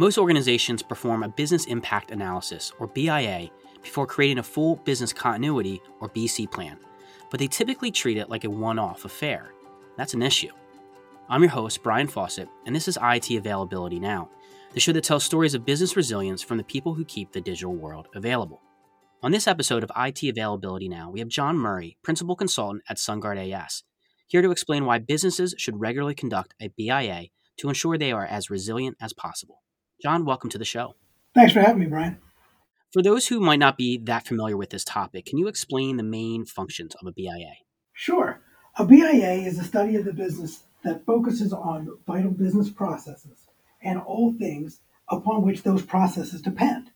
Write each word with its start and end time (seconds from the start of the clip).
Most 0.00 0.16
organizations 0.16 0.82
perform 0.82 1.22
a 1.22 1.28
business 1.28 1.66
impact 1.66 2.10
analysis, 2.10 2.72
or 2.78 2.86
BIA, 2.86 3.50
before 3.82 4.06
creating 4.06 4.38
a 4.38 4.42
full 4.42 4.76
business 4.76 5.12
continuity, 5.12 5.78
or 6.00 6.08
BC 6.08 6.50
plan, 6.50 6.78
but 7.30 7.38
they 7.38 7.46
typically 7.46 7.90
treat 7.90 8.16
it 8.16 8.30
like 8.30 8.44
a 8.44 8.48
one 8.48 8.78
off 8.78 9.04
affair. 9.04 9.52
That's 9.98 10.14
an 10.14 10.22
issue. 10.22 10.52
I'm 11.28 11.42
your 11.42 11.50
host, 11.50 11.82
Brian 11.82 12.06
Fawcett, 12.06 12.48
and 12.64 12.74
this 12.74 12.88
is 12.88 12.96
IT 13.02 13.30
Availability 13.30 14.00
Now, 14.00 14.30
the 14.72 14.80
show 14.80 14.92
that 14.92 15.04
tells 15.04 15.22
stories 15.22 15.52
of 15.52 15.66
business 15.66 15.94
resilience 15.96 16.40
from 16.40 16.56
the 16.56 16.64
people 16.64 16.94
who 16.94 17.04
keep 17.04 17.32
the 17.32 17.40
digital 17.42 17.74
world 17.74 18.08
available. 18.14 18.62
On 19.22 19.32
this 19.32 19.46
episode 19.46 19.84
of 19.84 19.92
IT 19.94 20.22
Availability 20.22 20.88
Now, 20.88 21.10
we 21.10 21.18
have 21.18 21.28
John 21.28 21.58
Murray, 21.58 21.98
Principal 22.02 22.36
Consultant 22.36 22.84
at 22.88 22.96
SunGard 22.96 23.52
AS, 23.52 23.82
here 24.28 24.40
to 24.40 24.50
explain 24.50 24.86
why 24.86 24.96
businesses 24.96 25.54
should 25.58 25.78
regularly 25.78 26.14
conduct 26.14 26.54
a 26.58 26.68
BIA 26.68 27.26
to 27.58 27.68
ensure 27.68 27.98
they 27.98 28.12
are 28.12 28.24
as 28.24 28.48
resilient 28.48 28.96
as 28.98 29.12
possible. 29.12 29.60
John, 30.02 30.24
welcome 30.24 30.48
to 30.50 30.58
the 30.58 30.64
show. 30.64 30.96
Thanks 31.34 31.52
for 31.52 31.60
having 31.60 31.80
me, 31.80 31.86
Brian. 31.86 32.16
For 32.90 33.02
those 33.02 33.28
who 33.28 33.38
might 33.38 33.58
not 33.58 33.76
be 33.76 33.98
that 33.98 34.26
familiar 34.26 34.56
with 34.56 34.70
this 34.70 34.82
topic, 34.82 35.26
can 35.26 35.36
you 35.36 35.46
explain 35.46 35.98
the 35.98 36.02
main 36.02 36.46
functions 36.46 36.94
of 36.94 37.06
a 37.06 37.12
BIA? 37.12 37.52
Sure. 37.92 38.40
A 38.78 38.86
BIA 38.86 39.34
is 39.34 39.58
a 39.58 39.64
study 39.64 39.96
of 39.96 40.06
the 40.06 40.14
business 40.14 40.62
that 40.84 41.04
focuses 41.04 41.52
on 41.52 41.98
vital 42.06 42.30
business 42.30 42.70
processes 42.70 43.46
and 43.82 44.00
all 44.00 44.32
things 44.32 44.80
upon 45.10 45.42
which 45.42 45.64
those 45.64 45.82
processes 45.82 46.40
depend. 46.40 46.90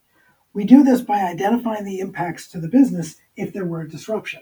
We 0.54 0.64
do 0.64 0.82
this 0.82 1.02
by 1.02 1.18
identifying 1.18 1.84
the 1.84 1.98
impacts 1.98 2.48
to 2.48 2.58
the 2.58 2.68
business 2.68 3.16
if 3.36 3.52
there 3.52 3.66
were 3.66 3.82
a 3.82 3.88
disruption, 3.88 4.40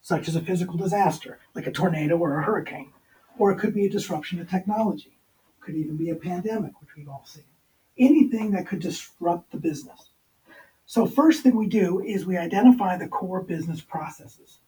such 0.00 0.26
as 0.26 0.34
a 0.34 0.42
physical 0.42 0.76
disaster, 0.76 1.38
like 1.54 1.68
a 1.68 1.72
tornado 1.72 2.18
or 2.18 2.38
a 2.40 2.42
hurricane, 2.42 2.92
or 3.38 3.52
it 3.52 3.58
could 3.60 3.72
be 3.72 3.86
a 3.86 3.90
disruption 3.90 4.38
to 4.38 4.44
technology. 4.44 5.16
It 5.58 5.64
could 5.64 5.76
even 5.76 5.96
be 5.96 6.10
a 6.10 6.16
pandemic, 6.16 6.72
which 6.80 6.90
we've 6.96 7.08
all 7.08 7.24
seen 7.24 7.44
anything 8.00 8.50
that 8.52 8.66
could 8.66 8.80
disrupt 8.80 9.52
the 9.52 9.58
business. 9.58 10.10
So, 10.86 11.06
first 11.06 11.42
thing 11.42 11.54
we 11.54 11.68
do 11.68 12.00
is 12.00 12.26
we 12.26 12.36
identify 12.36 12.96
the 12.96 13.06
core 13.06 13.42
business 13.42 13.80
processes. 13.80 14.58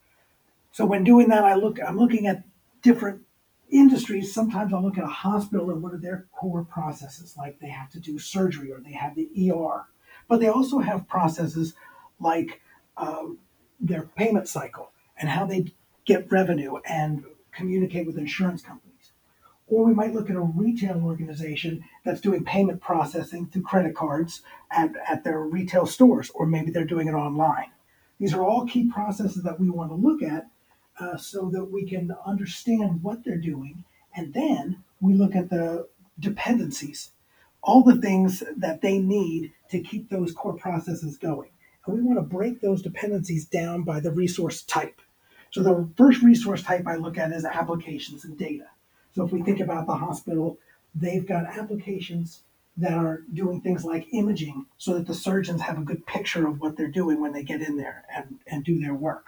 So, 0.70 0.84
when 0.84 1.02
doing 1.02 1.28
that, 1.30 1.44
I 1.44 1.54
look, 1.54 1.78
I'm 1.84 1.98
looking 1.98 2.26
at 2.28 2.44
different 2.82 3.22
industries. 3.70 4.32
Sometimes 4.32 4.72
I'll 4.72 4.82
look 4.82 4.98
at 4.98 5.04
a 5.04 5.08
hospital 5.08 5.70
and 5.70 5.82
what 5.82 5.94
are 5.94 5.98
their 5.98 6.26
core 6.32 6.64
processes, 6.64 7.34
like 7.36 7.58
they 7.58 7.70
have 7.70 7.90
to 7.90 8.00
do 8.00 8.18
surgery 8.18 8.70
or 8.70 8.80
they 8.80 8.92
have 8.92 9.16
the 9.16 9.28
ER. 9.50 9.86
But 10.28 10.40
they 10.40 10.48
also 10.48 10.78
have 10.78 11.08
processes 11.08 11.74
like 12.20 12.60
uh, 12.96 13.24
their 13.80 14.02
payment 14.02 14.46
cycle 14.46 14.92
and 15.16 15.28
how 15.28 15.46
they 15.46 15.72
get 16.04 16.30
revenue 16.30 16.76
and 16.84 17.24
communicate 17.52 18.06
with 18.06 18.18
insurance 18.18 18.62
companies. 18.62 18.91
Or 19.72 19.86
we 19.86 19.94
might 19.94 20.12
look 20.12 20.28
at 20.28 20.36
a 20.36 20.40
retail 20.40 21.02
organization 21.02 21.82
that's 22.04 22.20
doing 22.20 22.44
payment 22.44 22.82
processing 22.82 23.46
through 23.46 23.62
credit 23.62 23.94
cards 23.94 24.42
at, 24.70 24.92
at 25.08 25.24
their 25.24 25.40
retail 25.40 25.86
stores, 25.86 26.30
or 26.34 26.44
maybe 26.44 26.70
they're 26.70 26.84
doing 26.84 27.08
it 27.08 27.14
online. 27.14 27.70
These 28.20 28.34
are 28.34 28.44
all 28.44 28.66
key 28.66 28.90
processes 28.92 29.42
that 29.44 29.58
we 29.58 29.70
want 29.70 29.88
to 29.90 29.94
look 29.94 30.22
at 30.22 30.50
uh, 31.00 31.16
so 31.16 31.48
that 31.54 31.64
we 31.64 31.86
can 31.86 32.14
understand 32.26 33.02
what 33.02 33.24
they're 33.24 33.38
doing. 33.38 33.82
And 34.14 34.34
then 34.34 34.84
we 35.00 35.14
look 35.14 35.34
at 35.34 35.48
the 35.48 35.88
dependencies, 36.20 37.12
all 37.62 37.82
the 37.82 37.98
things 37.98 38.42
that 38.58 38.82
they 38.82 38.98
need 38.98 39.52
to 39.70 39.80
keep 39.80 40.10
those 40.10 40.32
core 40.32 40.52
processes 40.52 41.16
going. 41.16 41.48
And 41.86 41.96
we 41.96 42.02
want 42.02 42.18
to 42.18 42.36
break 42.36 42.60
those 42.60 42.82
dependencies 42.82 43.46
down 43.46 43.84
by 43.84 44.00
the 44.00 44.12
resource 44.12 44.64
type. 44.64 45.00
So 45.50 45.62
the 45.62 45.88
first 45.96 46.20
resource 46.20 46.62
type 46.62 46.86
I 46.86 46.96
look 46.96 47.16
at 47.16 47.32
is 47.32 47.46
applications 47.46 48.26
and 48.26 48.36
data. 48.36 48.66
So 49.14 49.24
if 49.24 49.32
we 49.32 49.42
think 49.42 49.60
about 49.60 49.86
the 49.86 49.94
hospital, 49.94 50.58
they've 50.94 51.26
got 51.26 51.46
applications 51.46 52.42
that 52.76 52.94
are 52.94 53.22
doing 53.34 53.60
things 53.60 53.84
like 53.84 54.08
imaging 54.12 54.66
so 54.78 54.94
that 54.94 55.06
the 55.06 55.14
surgeons 55.14 55.60
have 55.60 55.78
a 55.78 55.82
good 55.82 56.06
picture 56.06 56.46
of 56.46 56.60
what 56.60 56.76
they're 56.76 56.88
doing 56.88 57.20
when 57.20 57.32
they 57.32 57.42
get 57.42 57.60
in 57.60 57.76
there 57.76 58.04
and, 58.14 58.38
and 58.46 58.64
do 58.64 58.80
their 58.80 58.94
work. 58.94 59.26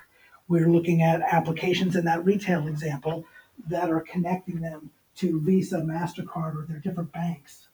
We're 0.48 0.70
looking 0.70 1.02
at 1.02 1.20
applications 1.20 1.96
in 1.96 2.04
that 2.06 2.24
retail 2.24 2.66
example 2.66 3.26
that 3.68 3.90
are 3.90 4.00
connecting 4.00 4.60
them 4.60 4.90
to 5.16 5.40
Visa, 5.40 5.78
MasterCard, 5.78 6.56
or 6.56 6.66
their 6.68 6.78
different 6.78 7.12
banks 7.12 7.68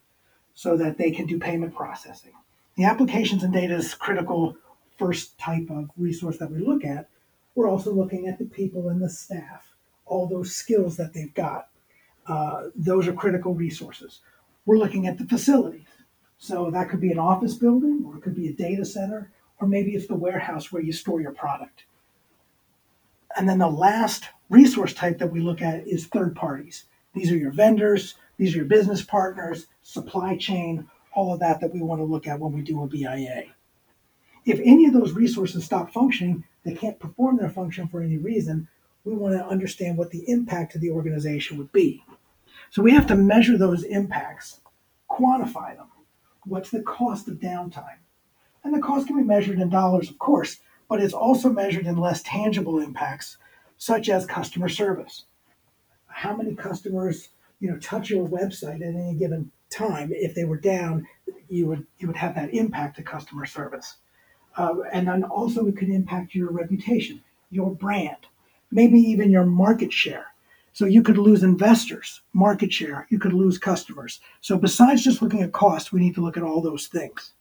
so 0.54 0.76
that 0.76 0.98
they 0.98 1.10
can 1.10 1.26
do 1.26 1.38
payment 1.38 1.74
processing. 1.74 2.32
The 2.76 2.84
applications 2.84 3.42
and 3.42 3.52
data 3.52 3.74
is 3.74 3.94
critical 3.94 4.56
first 4.98 5.38
type 5.38 5.70
of 5.70 5.90
resource 5.96 6.38
that 6.38 6.50
we 6.50 6.58
look 6.58 6.84
at. 6.84 7.08
We're 7.54 7.68
also 7.68 7.92
looking 7.92 8.26
at 8.26 8.38
the 8.38 8.44
people 8.44 8.88
and 8.88 9.00
the 9.00 9.08
staff, 9.08 9.72
all 10.04 10.26
those 10.26 10.54
skills 10.54 10.96
that 10.96 11.14
they've 11.14 11.32
got 11.32 11.69
uh, 12.26 12.68
those 12.74 13.08
are 13.08 13.12
critical 13.12 13.54
resources. 13.54 14.20
We're 14.66 14.78
looking 14.78 15.06
at 15.06 15.18
the 15.18 15.24
facilities. 15.24 15.86
So 16.38 16.70
that 16.70 16.88
could 16.88 17.00
be 17.00 17.12
an 17.12 17.18
office 17.18 17.54
building, 17.54 18.02
or 18.06 18.16
it 18.16 18.22
could 18.22 18.34
be 18.34 18.48
a 18.48 18.52
data 18.52 18.84
center, 18.84 19.30
or 19.60 19.68
maybe 19.68 19.92
it's 19.92 20.06
the 20.06 20.14
warehouse 20.14 20.72
where 20.72 20.82
you 20.82 20.92
store 20.92 21.20
your 21.20 21.32
product. 21.32 21.84
And 23.36 23.48
then 23.48 23.58
the 23.58 23.68
last 23.68 24.24
resource 24.48 24.94
type 24.94 25.18
that 25.18 25.30
we 25.30 25.40
look 25.40 25.62
at 25.62 25.86
is 25.86 26.06
third 26.06 26.34
parties. 26.34 26.86
These 27.14 27.30
are 27.30 27.36
your 27.36 27.52
vendors, 27.52 28.14
these 28.38 28.54
are 28.54 28.58
your 28.58 28.66
business 28.66 29.02
partners, 29.02 29.66
supply 29.82 30.36
chain, 30.36 30.88
all 31.12 31.34
of 31.34 31.40
that 31.40 31.60
that 31.60 31.74
we 31.74 31.82
want 31.82 32.00
to 32.00 32.04
look 32.04 32.26
at 32.26 32.40
when 32.40 32.52
we 32.52 32.62
do 32.62 32.82
a 32.82 32.86
BIA. 32.86 33.44
If 34.46 34.60
any 34.64 34.86
of 34.86 34.94
those 34.94 35.12
resources 35.12 35.64
stop 35.64 35.92
functioning, 35.92 36.44
they 36.64 36.74
can't 36.74 36.98
perform 36.98 37.36
their 37.36 37.50
function 37.50 37.88
for 37.88 38.00
any 38.00 38.16
reason, 38.16 38.68
we 39.04 39.14
want 39.14 39.34
to 39.34 39.46
understand 39.46 39.96
what 39.96 40.10
the 40.10 40.28
impact 40.28 40.72
to 40.72 40.78
the 40.78 40.90
organization 40.90 41.58
would 41.58 41.72
be. 41.72 42.04
So 42.70 42.82
we 42.82 42.92
have 42.92 43.06
to 43.08 43.16
measure 43.16 43.56
those 43.56 43.82
impacts, 43.82 44.60
quantify 45.10 45.76
them. 45.76 45.88
What's 46.44 46.70
the 46.70 46.82
cost 46.82 47.28
of 47.28 47.36
downtime? 47.36 47.98
And 48.62 48.74
the 48.74 48.80
cost 48.80 49.06
can 49.06 49.16
be 49.16 49.22
measured 49.22 49.58
in 49.58 49.70
dollars, 49.70 50.10
of 50.10 50.18
course, 50.18 50.58
but 50.88 51.00
it's 51.00 51.14
also 51.14 51.50
measured 51.50 51.86
in 51.86 51.96
less 51.96 52.22
tangible 52.22 52.78
impacts, 52.78 53.38
such 53.78 54.08
as 54.08 54.26
customer 54.26 54.68
service. 54.68 55.24
How 56.06 56.36
many 56.36 56.54
customers, 56.54 57.30
you 57.60 57.70
know, 57.70 57.78
touch 57.78 58.10
your 58.10 58.28
website 58.28 58.82
at 58.82 58.94
any 58.94 59.14
given 59.14 59.50
time? 59.70 60.10
If 60.12 60.34
they 60.34 60.44
were 60.44 60.58
down, 60.58 61.06
you 61.48 61.66
would 61.66 61.86
you 61.98 62.06
would 62.06 62.16
have 62.16 62.34
that 62.34 62.52
impact 62.52 62.96
to 62.96 63.02
customer 63.02 63.46
service, 63.46 63.96
uh, 64.56 64.74
and 64.92 65.08
then 65.08 65.24
also 65.24 65.66
it 65.66 65.76
could 65.76 65.88
impact 65.88 66.34
your 66.34 66.50
reputation, 66.50 67.22
your 67.50 67.74
brand 67.74 68.26
maybe 68.70 68.98
even 68.98 69.30
your 69.30 69.44
market 69.44 69.92
share. 69.92 70.26
So 70.72 70.84
you 70.84 71.02
could 71.02 71.18
lose 71.18 71.42
investors, 71.42 72.22
market 72.32 72.72
share, 72.72 73.06
you 73.10 73.18
could 73.18 73.32
lose 73.32 73.58
customers. 73.58 74.20
So 74.40 74.56
besides 74.56 75.02
just 75.02 75.20
looking 75.20 75.42
at 75.42 75.52
cost, 75.52 75.92
we 75.92 76.00
need 76.00 76.14
to 76.14 76.20
look 76.22 76.36
at 76.36 76.42
all 76.42 76.60
those 76.60 76.86
things. 76.86 77.32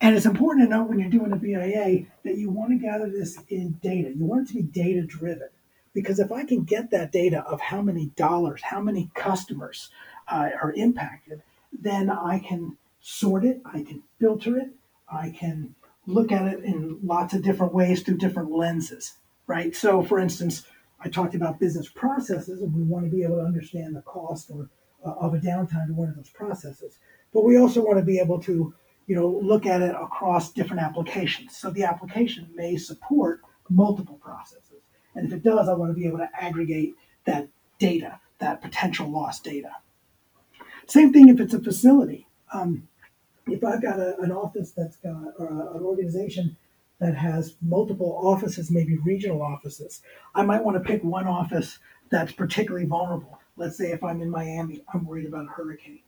And 0.00 0.16
it's 0.16 0.26
important 0.26 0.66
to 0.66 0.76
note 0.76 0.88
when 0.88 0.98
you're 0.98 1.10
doing 1.10 1.32
a 1.32 1.36
BIA 1.36 2.06
that 2.24 2.36
you 2.36 2.50
want 2.50 2.70
to 2.70 2.76
gather 2.76 3.08
this 3.08 3.38
in 3.48 3.78
data. 3.82 4.10
You 4.10 4.24
want 4.24 4.48
it 4.48 4.52
to 4.52 4.54
be 4.54 4.62
data 4.62 5.02
driven. 5.02 5.48
Because 5.92 6.18
if 6.18 6.32
I 6.32 6.44
can 6.44 6.62
get 6.62 6.90
that 6.90 7.12
data 7.12 7.42
of 7.42 7.60
how 7.60 7.82
many 7.82 8.06
dollars, 8.16 8.62
how 8.62 8.80
many 8.80 9.10
customers 9.14 9.90
uh, 10.28 10.50
are 10.60 10.72
impacted, 10.72 11.42
then 11.72 12.10
I 12.10 12.38
can 12.38 12.76
sort 13.00 13.44
it, 13.44 13.60
I 13.64 13.82
can 13.82 14.02
filter 14.18 14.58
it, 14.58 14.70
I 15.12 15.30
can 15.30 15.74
look 16.06 16.32
at 16.32 16.46
it 16.46 16.64
in 16.64 16.98
lots 17.02 17.34
of 17.34 17.42
different 17.42 17.74
ways 17.74 18.02
through 18.02 18.18
different 18.18 18.50
lenses 18.50 19.14
right? 19.50 19.74
So, 19.74 20.00
for 20.00 20.20
instance, 20.20 20.64
I 21.00 21.08
talked 21.08 21.34
about 21.34 21.58
business 21.58 21.88
processes, 21.88 22.62
and 22.62 22.72
we 22.72 22.82
want 22.82 23.04
to 23.04 23.10
be 23.10 23.24
able 23.24 23.38
to 23.38 23.44
understand 23.44 23.96
the 23.96 24.02
cost 24.02 24.48
or 24.48 24.70
uh, 25.04 25.10
of 25.10 25.34
a 25.34 25.38
downtime 25.38 25.88
to 25.88 25.92
one 25.92 26.08
of 26.08 26.14
those 26.14 26.30
processes. 26.30 26.98
But 27.34 27.44
we 27.44 27.58
also 27.58 27.84
want 27.84 27.98
to 27.98 28.04
be 28.04 28.20
able 28.20 28.40
to, 28.42 28.72
you 29.08 29.16
know, 29.16 29.26
look 29.26 29.66
at 29.66 29.82
it 29.82 29.94
across 30.00 30.52
different 30.52 30.82
applications. 30.82 31.56
So 31.56 31.70
the 31.70 31.82
application 31.82 32.48
may 32.54 32.76
support 32.76 33.40
multiple 33.68 34.20
processes, 34.22 34.82
and 35.16 35.26
if 35.26 35.32
it 35.32 35.42
does, 35.42 35.68
I 35.68 35.74
want 35.74 35.90
to 35.90 36.00
be 36.00 36.06
able 36.06 36.18
to 36.18 36.28
aggregate 36.40 36.94
that 37.24 37.48
data, 37.80 38.20
that 38.38 38.62
potential 38.62 39.10
lost 39.10 39.42
data. 39.42 39.72
Same 40.86 41.12
thing 41.12 41.28
if 41.28 41.40
it's 41.40 41.54
a 41.54 41.60
facility. 41.60 42.28
Um, 42.52 42.86
if 43.48 43.64
I've 43.64 43.82
got 43.82 43.98
a, 43.98 44.16
an 44.20 44.30
office 44.30 44.70
that's 44.70 44.96
got 44.96 45.34
or 45.38 45.48
a, 45.48 45.76
an 45.76 45.82
organization 45.82 46.56
that 47.00 47.16
has 47.16 47.54
multiple 47.62 48.20
offices, 48.22 48.70
maybe 48.70 48.96
regional 48.98 49.42
offices. 49.42 50.02
I 50.34 50.42
might 50.42 50.62
want 50.62 50.76
to 50.76 50.88
pick 50.88 51.02
one 51.02 51.26
office 51.26 51.78
that's 52.10 52.32
particularly 52.32 52.86
vulnerable. 52.86 53.40
Let's 53.56 53.76
say 53.76 53.90
if 53.90 54.04
I'm 54.04 54.20
in 54.20 54.30
Miami, 54.30 54.82
I'm 54.92 55.06
worried 55.06 55.26
about 55.26 55.46
a 55.46 55.50
hurricane, 55.50 56.02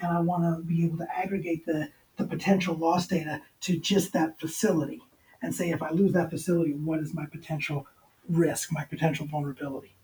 and 0.00 0.16
I 0.16 0.20
want 0.20 0.42
to 0.42 0.62
be 0.62 0.84
able 0.84 0.98
to 0.98 1.16
aggregate 1.16 1.64
the, 1.64 1.88
the 2.16 2.24
potential 2.24 2.74
loss 2.74 3.06
data 3.06 3.40
to 3.62 3.78
just 3.78 4.12
that 4.12 4.38
facility 4.40 5.02
and 5.42 5.54
say, 5.54 5.70
if 5.70 5.82
I 5.82 5.90
lose 5.90 6.12
that 6.12 6.30
facility, 6.30 6.72
what 6.72 7.00
is 7.00 7.14
my 7.14 7.26
potential 7.26 7.86
risk, 8.28 8.72
my 8.72 8.84
potential 8.84 9.26
vulnerability? 9.26 9.94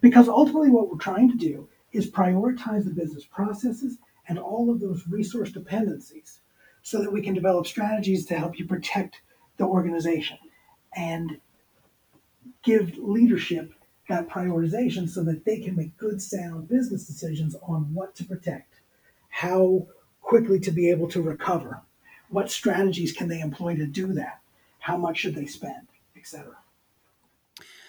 Because 0.00 0.28
ultimately, 0.28 0.70
what 0.70 0.90
we're 0.90 0.98
trying 0.98 1.30
to 1.30 1.36
do 1.36 1.68
is 1.92 2.10
prioritize 2.10 2.84
the 2.84 2.90
business 2.90 3.24
processes 3.24 3.98
and 4.28 4.38
all 4.38 4.70
of 4.70 4.80
those 4.80 5.06
resource 5.08 5.50
dependencies 5.50 6.40
so 6.82 7.00
that 7.00 7.12
we 7.12 7.22
can 7.22 7.34
develop 7.34 7.66
strategies 7.66 8.26
to 8.26 8.38
help 8.38 8.58
you 8.58 8.66
protect 8.66 9.20
the 9.62 9.68
organization 9.68 10.38
and 10.94 11.38
give 12.62 12.98
leadership 12.98 13.72
that 14.08 14.28
prioritization 14.28 15.08
so 15.08 15.22
that 15.24 15.44
they 15.44 15.60
can 15.60 15.76
make 15.76 15.96
good, 15.96 16.20
sound 16.20 16.68
business 16.68 17.06
decisions 17.06 17.54
on 17.62 17.94
what 17.94 18.14
to 18.16 18.24
protect, 18.24 18.80
how 19.30 19.86
quickly 20.20 20.58
to 20.58 20.70
be 20.70 20.90
able 20.90 21.08
to 21.08 21.22
recover? 21.22 21.80
What 22.28 22.50
strategies 22.50 23.12
can 23.12 23.28
they 23.28 23.40
employ 23.40 23.76
to 23.76 23.86
do 23.86 24.12
that? 24.14 24.40
How 24.80 24.96
much 24.96 25.18
should 25.18 25.36
they 25.36 25.46
spend, 25.46 25.86
etc. 26.16 26.56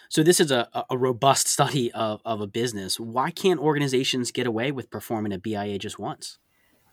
So 0.10 0.22
this 0.22 0.40
is 0.40 0.52
a, 0.52 0.68
a 0.92 0.98
robust 0.98 1.48
study 1.48 1.92
of, 1.94 2.22
of 2.24 2.40
a 2.40 2.46
business. 2.46 3.00
Why 3.00 3.32
can't 3.32 3.60
organizations 3.60 4.32
get 4.32 4.46
away 4.46 4.72
with 4.72 4.92
performing 4.92 5.34
a 5.34 5.40
BIA 5.40 5.80
just 5.80 5.98
once? 5.98 6.38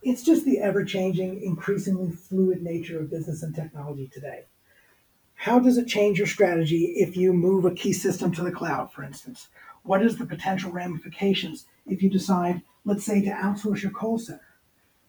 It's 0.02 0.22
just 0.22 0.46
the 0.46 0.60
ever 0.60 0.82
changing, 0.84 1.42
increasingly 1.42 2.12
fluid 2.12 2.62
nature 2.62 2.98
of 2.98 3.10
business 3.10 3.42
and 3.42 3.54
technology 3.54 4.08
today. 4.10 4.46
How 5.44 5.58
does 5.58 5.78
it 5.78 5.88
change 5.88 6.18
your 6.18 6.26
strategy 6.26 6.92
if 6.96 7.16
you 7.16 7.32
move 7.32 7.64
a 7.64 7.74
key 7.74 7.94
system 7.94 8.30
to 8.32 8.42
the 8.42 8.52
cloud, 8.52 8.92
for 8.92 9.02
instance? 9.02 9.48
What 9.84 10.04
is 10.04 10.18
the 10.18 10.26
potential 10.26 10.70
ramifications 10.70 11.64
if 11.86 12.02
you 12.02 12.10
decide, 12.10 12.60
let's 12.84 13.06
say, 13.06 13.22
to 13.22 13.30
outsource 13.30 13.80
your 13.80 13.90
call 13.90 14.18
center? 14.18 14.58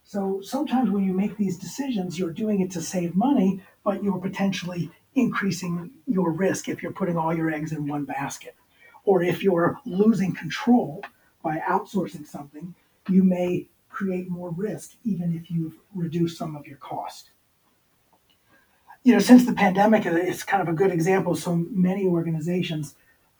So 0.04 0.40
sometimes 0.40 0.88
when 0.88 1.04
you 1.04 1.12
make 1.12 1.36
these 1.36 1.58
decisions, 1.58 2.18
you're 2.18 2.32
doing 2.32 2.62
it 2.62 2.70
to 2.70 2.80
save 2.80 3.14
money, 3.14 3.60
but 3.84 4.02
you're 4.02 4.16
potentially 4.16 4.90
increasing 5.14 5.90
your 6.06 6.30
risk 6.32 6.66
if 6.66 6.82
you're 6.82 6.92
putting 6.92 7.18
all 7.18 7.36
your 7.36 7.52
eggs 7.52 7.72
in 7.72 7.86
one 7.86 8.06
basket. 8.06 8.56
Or 9.04 9.22
if 9.22 9.42
you're 9.42 9.80
losing 9.84 10.34
control 10.34 11.04
by 11.44 11.58
outsourcing 11.58 12.26
something, 12.26 12.74
you 13.06 13.22
may 13.22 13.66
create 13.90 14.30
more 14.30 14.48
risk 14.48 14.92
even 15.04 15.34
if 15.34 15.50
you've 15.50 15.74
reduced 15.94 16.38
some 16.38 16.56
of 16.56 16.66
your 16.66 16.78
cost. 16.78 17.31
You 19.04 19.14
know, 19.14 19.18
since 19.18 19.44
the 19.44 19.52
pandemic, 19.52 20.06
it's 20.06 20.44
kind 20.44 20.62
of 20.62 20.68
a 20.68 20.76
good 20.76 20.92
example. 20.92 21.34
So 21.34 21.56
many 21.70 22.06
organizations 22.06 22.94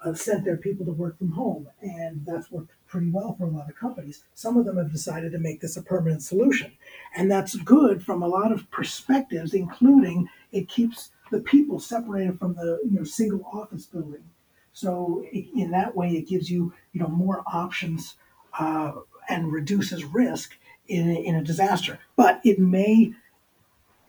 uh, 0.04 0.12
sent 0.12 0.44
their 0.44 0.56
people 0.56 0.84
to 0.86 0.92
work 0.92 1.18
from 1.18 1.30
home, 1.32 1.68
and 1.80 2.26
that's 2.26 2.50
worked 2.50 2.72
pretty 2.88 3.10
well 3.10 3.36
for 3.38 3.44
a 3.44 3.50
lot 3.50 3.68
of 3.68 3.76
companies. 3.76 4.24
Some 4.34 4.56
of 4.56 4.64
them 4.64 4.76
have 4.76 4.90
decided 4.90 5.30
to 5.32 5.38
make 5.38 5.60
this 5.60 5.76
a 5.76 5.82
permanent 5.82 6.22
solution, 6.22 6.72
and 7.16 7.30
that's 7.30 7.54
good 7.54 8.04
from 8.04 8.22
a 8.22 8.26
lot 8.28 8.50
of 8.50 8.68
perspectives, 8.72 9.54
including 9.54 10.28
it 10.50 10.68
keeps 10.68 11.10
the 11.30 11.40
people 11.40 11.78
separated 11.78 12.40
from 12.40 12.54
the 12.54 12.80
you 12.84 12.98
know 12.98 13.04
single 13.04 13.44
office 13.52 13.86
building. 13.86 14.24
So 14.72 15.24
it, 15.30 15.46
in 15.54 15.70
that 15.70 15.94
way, 15.94 16.10
it 16.10 16.26
gives 16.28 16.50
you 16.50 16.72
you 16.92 17.00
know 17.00 17.08
more 17.08 17.44
options 17.46 18.16
uh, 18.58 18.92
and 19.28 19.52
reduces 19.52 20.04
risk 20.04 20.58
in 20.88 21.08
in 21.08 21.36
a 21.36 21.44
disaster. 21.44 22.00
But 22.16 22.40
it 22.44 22.58
may 22.58 23.14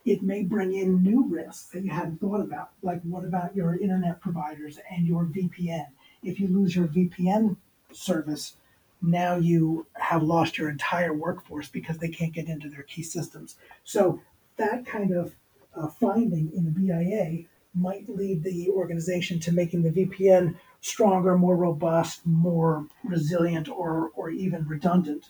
it 0.06 0.22
may 0.22 0.44
bring 0.44 0.74
in 0.74 1.02
new 1.02 1.26
risks 1.28 1.68
that 1.68 1.84
you 1.84 1.92
hadn't 1.92 2.20
thought 2.20 2.42
about. 2.42 2.72
Like 2.82 3.02
what 3.04 3.24
about 3.24 3.56
your 3.56 3.76
internet 3.76 4.22
providers 4.22 4.80
and 4.92 5.08
your 5.08 5.26
VPN? 5.26 5.88
If 6.24 6.40
you 6.40 6.48
lose 6.48 6.76
your 6.76 6.88
VPN 6.88 7.56
service, 7.92 8.56
now 9.02 9.36
you 9.36 9.86
have 9.94 10.24
lost 10.24 10.58
your 10.58 10.70
entire 10.70 11.14
workforce 11.14 11.70
because 11.70 11.98
they 11.98 12.10
can't 12.10 12.34
get 12.34 12.48
into 12.48 12.70
their 12.70 12.84
key 12.84 13.04
systems. 13.04 13.56
So 13.84 14.22
that 14.58 14.86
kind 14.86 15.12
of 15.12 15.36
uh, 15.76 15.88
finding 15.88 16.52
in 16.54 16.66
the 16.66 16.72
BIA 16.72 17.46
might 17.76 18.08
lead 18.08 18.44
the 18.44 18.70
organization 18.70 19.40
to 19.40 19.52
making 19.52 19.84
the 19.84 19.90
VPN 19.90 20.56
stronger, 20.82 21.38
more 21.38 21.56
robust, 21.56 22.26
more 22.26 22.86
resilient, 23.04 23.68
or, 23.68 24.12
or 24.16 24.30
even 24.30 24.68
redundant, 24.68 25.26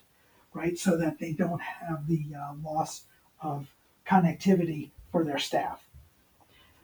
right? 0.53 0.77
So 0.77 0.97
that 0.97 1.19
they 1.19 1.31
don't 1.31 1.61
have 1.61 2.07
the 2.07 2.25
uh, 2.35 2.53
loss 2.63 3.03
of 3.41 3.72
connectivity 4.07 4.91
for 5.11 5.23
their 5.23 5.39
staff. 5.39 5.83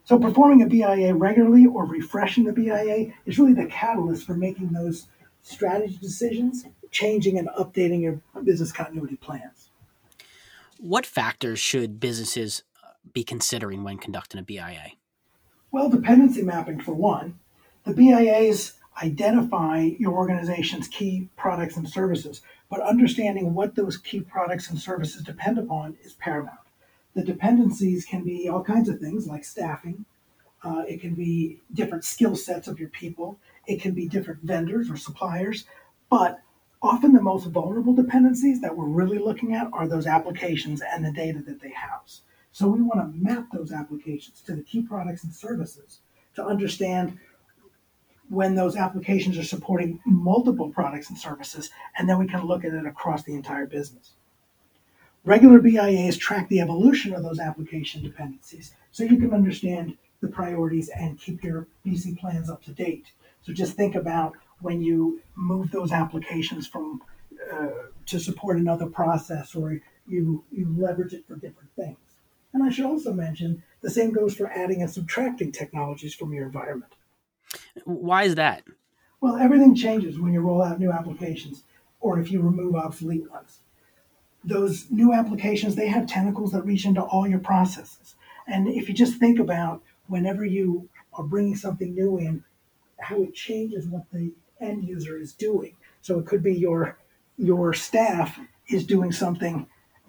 So, 0.03 0.17
performing 0.17 0.63
a 0.63 0.67
BIA 0.67 1.13
regularly 1.13 1.67
or 1.67 1.85
refreshing 1.85 2.45
the 2.45 2.53
BIA 2.53 3.13
is 3.25 3.37
really 3.37 3.53
the 3.53 3.67
catalyst 3.67 4.25
for 4.25 4.33
making 4.33 4.69
those 4.69 5.07
strategy 5.43 5.97
decisions, 6.01 6.65
changing 6.91 7.37
and 7.37 7.47
updating 7.49 8.01
your 8.01 8.21
business 8.43 8.71
continuity 8.71 9.17
plans. 9.17 9.69
What 10.79 11.05
factors 11.05 11.59
should 11.59 11.99
businesses 11.99 12.63
uh, 12.83 12.91
be 13.13 13.23
considering 13.23 13.83
when 13.83 13.97
conducting 13.97 14.39
a 14.39 14.43
BIA? 14.43 14.93
Well, 15.71 15.89
dependency 15.89 16.41
mapping 16.41 16.81
for 16.81 16.93
one. 16.93 17.37
The 17.83 17.93
BIAs 17.93 18.73
identify 19.01 19.89
your 19.99 20.13
organization's 20.13 20.87
key 20.87 21.29
products 21.37 21.77
and 21.77 21.87
services, 21.87 22.41
but 22.69 22.81
understanding 22.81 23.53
what 23.53 23.75
those 23.75 23.97
key 23.97 24.21
products 24.21 24.69
and 24.69 24.79
services 24.79 25.23
depend 25.23 25.57
upon 25.57 25.97
is 26.03 26.13
paramount. 26.13 26.58
The 27.19 27.25
dependencies 27.25 28.05
can 28.05 28.23
be 28.23 28.47
all 28.47 28.63
kinds 28.63 28.87
of 28.87 29.01
things 29.01 29.27
like 29.27 29.43
staffing, 29.43 30.05
uh, 30.63 30.83
it 30.87 31.01
can 31.01 31.15
be 31.15 31.59
different 31.73 32.05
skill 32.05 32.33
sets 32.33 32.65
of 32.69 32.79
your 32.79 32.87
people, 32.87 33.37
it 33.67 33.81
can 33.81 33.93
be 33.93 34.07
different 34.07 34.41
vendors 34.43 34.89
or 34.89 34.95
suppliers, 34.95 35.65
but 36.09 36.39
often 36.81 37.11
the 37.11 37.21
most 37.21 37.47
vulnerable 37.47 37.93
dependencies 37.93 38.61
that 38.61 38.77
we're 38.77 38.85
really 38.85 39.19
looking 39.19 39.53
at 39.53 39.67
are 39.73 39.85
those 39.85 40.07
applications 40.07 40.81
and 40.81 41.03
the 41.03 41.11
data 41.11 41.39
that 41.39 41.59
they 41.59 41.71
house. 41.71 42.21
So 42.53 42.69
we 42.69 42.81
want 42.81 43.01
to 43.01 43.19
map 43.21 43.47
those 43.51 43.73
applications 43.73 44.39
to 44.43 44.55
the 44.55 44.63
key 44.63 44.83
products 44.83 45.25
and 45.25 45.33
services 45.33 45.99
to 46.35 46.45
understand 46.45 47.19
when 48.29 48.55
those 48.55 48.77
applications 48.77 49.37
are 49.37 49.43
supporting 49.43 49.99
multiple 50.05 50.69
products 50.69 51.09
and 51.09 51.19
services, 51.19 51.69
and 51.97 52.07
then 52.07 52.17
we 52.17 52.29
can 52.29 52.45
look 52.45 52.63
at 52.63 52.73
it 52.73 52.85
across 52.85 53.23
the 53.23 53.35
entire 53.35 53.65
business. 53.65 54.13
Regular 55.29 55.59
BIAs 55.59 56.17
track 56.17 56.49
the 56.49 56.59
evolution 56.59 57.13
of 57.13 57.21
those 57.21 57.37
application 57.37 58.01
dependencies 58.01 58.73
so 58.91 59.03
you 59.03 59.17
can 59.17 59.31
understand 59.31 59.95
the 60.21 60.27
priorities 60.27 60.89
and 60.89 61.19
keep 61.19 61.43
your 61.43 61.67
BC 61.85 62.17
plans 62.17 62.49
up 62.49 62.63
to 62.63 62.71
date. 62.71 63.11
So 63.43 63.53
just 63.53 63.73
think 63.73 63.93
about 63.93 64.33
when 64.61 64.81
you 64.81 65.21
move 65.35 65.69
those 65.69 65.91
applications 65.91 66.65
from 66.65 67.03
uh, 67.53 67.67
to 68.07 68.19
support 68.19 68.57
another 68.57 68.87
process 68.87 69.53
or 69.53 69.79
you, 70.07 70.43
you 70.51 70.75
leverage 70.75 71.13
it 71.13 71.27
for 71.27 71.35
different 71.35 71.69
things. 71.75 71.99
And 72.51 72.63
I 72.63 72.71
should 72.71 72.87
also 72.87 73.13
mention 73.13 73.61
the 73.81 73.91
same 73.91 74.11
goes 74.11 74.33
for 74.33 74.49
adding 74.49 74.81
and 74.81 74.89
subtracting 74.89 75.51
technologies 75.51 76.15
from 76.15 76.33
your 76.33 76.47
environment. 76.47 76.93
Why 77.85 78.23
is 78.23 78.33
that? 78.33 78.63
Well, 79.21 79.37
everything 79.37 79.75
changes 79.75 80.19
when 80.19 80.33
you 80.33 80.41
roll 80.41 80.63
out 80.63 80.79
new 80.79 80.91
applications 80.91 81.65
or 81.99 82.19
if 82.19 82.31
you 82.31 82.41
remove 82.41 82.75
obsolete 82.75 83.29
ones. 83.29 83.59
Those 84.43 84.89
new 84.89 85.13
applications, 85.13 85.75
they 85.75 85.87
have 85.87 86.07
tentacles 86.07 86.51
that 86.53 86.65
reach 86.65 86.85
into 86.85 87.01
all 87.01 87.27
your 87.27 87.39
processes. 87.39 88.15
And 88.47 88.67
if 88.67 88.87
you 88.87 88.95
just 88.95 89.19
think 89.19 89.39
about 89.39 89.83
whenever 90.07 90.45
you 90.45 90.89
are 91.13 91.23
bringing 91.23 91.55
something 91.55 91.93
new 91.93 92.17
in, 92.17 92.43
how 92.99 93.21
it 93.21 93.33
changes 93.33 93.87
what 93.87 94.05
the 94.11 94.31
end 94.59 94.83
user 94.83 95.17
is 95.17 95.33
doing. 95.33 95.75
So 96.01 96.19
it 96.19 96.25
could 96.25 96.43
be 96.43 96.53
your 96.53 96.97
your 97.37 97.73
staff 97.73 98.37
is 98.67 98.85
doing 98.85 99.11
something 99.11 99.65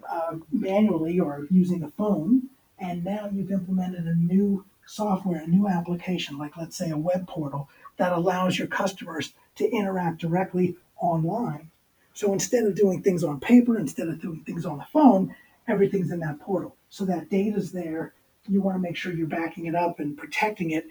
uh, 0.09 0.35
manually 0.51 1.19
or 1.19 1.47
using 1.49 1.83
a 1.83 1.89
phone, 1.89 2.49
and 2.77 3.03
now 3.03 3.29
you've 3.31 3.51
implemented 3.51 4.05
a 4.05 4.15
new 4.15 4.65
software, 4.85 5.41
a 5.41 5.47
new 5.47 5.67
application, 5.67 6.37
like 6.37 6.57
let's 6.57 6.75
say 6.75 6.89
a 6.89 6.97
web 6.97 7.27
portal, 7.27 7.69
that 7.97 8.11
allows 8.11 8.57
your 8.57 8.67
customers 8.67 9.33
to 9.55 9.69
interact 9.69 10.19
directly 10.19 10.75
online. 10.97 11.70
So 12.13 12.33
instead 12.33 12.65
of 12.65 12.75
doing 12.75 13.01
things 13.01 13.23
on 13.23 13.39
paper, 13.39 13.77
instead 13.77 14.07
of 14.07 14.21
doing 14.21 14.43
things 14.45 14.65
on 14.65 14.77
the 14.77 14.85
phone, 14.91 15.35
everything's 15.67 16.11
in 16.11 16.19
that 16.19 16.39
portal. 16.39 16.75
So 16.89 17.05
that 17.05 17.29
data's 17.29 17.71
there. 17.71 18.13
You 18.47 18.61
want 18.61 18.75
to 18.75 18.81
make 18.81 18.95
sure 18.95 19.13
you're 19.13 19.27
backing 19.27 19.67
it 19.67 19.75
up 19.75 19.99
and 19.99 20.17
protecting 20.17 20.71
it. 20.71 20.87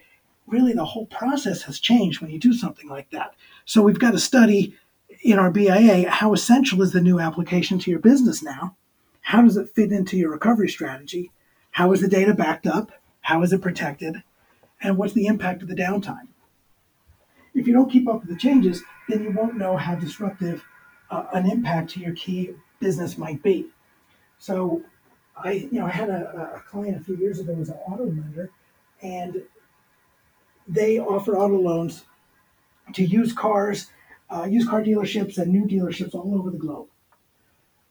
Really, 0.47 0.73
the 0.73 0.85
whole 0.85 1.07
process 1.07 1.63
has 1.63 1.79
changed 1.79 2.21
when 2.21 2.31
you 2.31 2.39
do 2.39 2.53
something 2.53 2.89
like 2.89 3.11
that. 3.11 3.35
So 3.65 3.83
we've 3.83 3.99
got 3.99 4.13
to 4.13 4.19
study 4.19 4.75
in 5.23 5.39
our 5.39 5.51
BIA 5.51 6.09
how 6.09 6.33
essential 6.33 6.83
is 6.83 6.93
the 6.93 7.01
new 7.01 7.21
application 7.21 7.79
to 7.81 7.91
your 7.91 8.01
business 8.01 8.43
now 8.43 8.77
how 9.31 9.43
does 9.43 9.57
it 9.57 9.71
fit 9.77 9.93
into 9.93 10.17
your 10.17 10.31
recovery 10.31 10.69
strategy? 10.69 11.31
How 11.71 11.93
is 11.93 12.01
the 12.01 12.09
data 12.09 12.35
backed 12.35 12.67
up? 12.67 12.91
How 13.21 13.43
is 13.43 13.53
it 13.53 13.63
protected? 13.63 14.25
And 14.83 14.97
what's 14.97 15.13
the 15.13 15.27
impact 15.27 15.63
of 15.63 15.69
the 15.69 15.75
downtime? 15.77 16.27
If 17.55 17.67
you 17.67 17.73
don't 17.73 17.91
keep 17.91 18.09
up 18.09 18.23
with 18.23 18.29
the 18.29 18.37
changes, 18.37 18.83
then 19.09 19.23
you 19.23 19.31
won't 19.31 19.57
know 19.57 19.77
how 19.77 19.95
disruptive 19.95 20.65
uh, 21.11 21.27
an 21.33 21.51
impact 21.51 21.91
to 21.91 22.01
your 22.01 22.15
key 22.15 22.51
business 22.79 23.19
might 23.19 23.43
be. 23.43 23.67
So, 24.39 24.83
I 25.37 25.53
you 25.53 25.81
know 25.81 25.87
I 25.87 25.91
had 25.91 26.11
a, 26.11 26.55
a 26.57 26.61
client 26.61 27.01
a 27.01 27.05
few 27.05 27.17
years 27.17 27.39
ago 27.41 27.53
was 27.55 27.69
an 27.69 27.79
auto 27.87 28.05
lender, 28.05 28.51
and 29.03 29.43
they 30.69 30.99
offer 30.99 31.37
auto 31.37 31.59
loans 31.59 32.05
to 32.95 33.05
used 33.05 33.37
cars, 33.37 33.91
uh, 34.31 34.45
used 34.45 34.69
car 34.69 34.83
dealerships, 34.83 35.39
and 35.39 35.53
new 35.53 35.67
dealerships 35.67 36.15
all 36.15 36.35
over 36.39 36.51
the 36.51 36.59
globe. 36.59 36.89